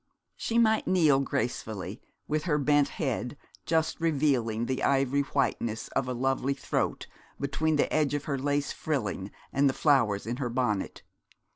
[0.35, 6.13] She might kneel gracefully, with her bent head, just revealing the ivory whiteness of a
[6.13, 7.05] lovely throat,
[7.39, 11.03] between the edge of her lace frilling and the flowers in her bonnet.